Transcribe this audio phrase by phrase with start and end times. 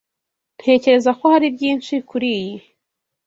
[0.59, 2.55] Ntekereza ko hari byinshi kuriyi.